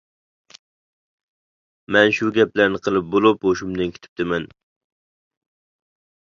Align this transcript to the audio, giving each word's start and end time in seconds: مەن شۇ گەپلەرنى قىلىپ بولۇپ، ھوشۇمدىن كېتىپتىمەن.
مەن 1.95 2.13
شۇ 2.19 2.29
گەپلەرنى 2.37 2.81
قىلىپ 2.87 3.13
بولۇپ، 3.17 3.45
ھوشۇمدىن 3.49 3.93
كېتىپتىمەن. 3.99 4.49